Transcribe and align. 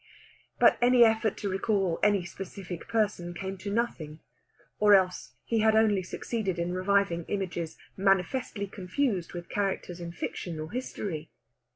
But 0.59 0.79
any 0.81 1.03
effort 1.05 1.37
to 1.37 1.47
recall 1.49 1.99
any 2.01 2.25
specific 2.25 2.87
person 2.87 3.35
came 3.35 3.55
to 3.59 3.69
nothing, 3.71 4.17
or 4.79 4.95
else 4.95 5.35
he 5.43 5.63
only 5.63 6.01
succeeded 6.01 6.57
in 6.57 6.73
reviving 6.73 7.23
images 7.25 7.77
manifestly 7.95 8.65
confused 8.65 9.33
with 9.33 9.47
characters 9.47 9.99
in 9.99 10.11
fiction 10.11 10.59
or 10.59 10.71
history. 10.71 11.29